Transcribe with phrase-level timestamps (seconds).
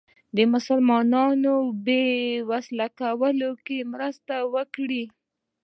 [0.35, 1.55] د مسلمانانو
[1.85, 2.03] بې
[2.49, 5.03] وسلو کولو کې مرسته وکړي.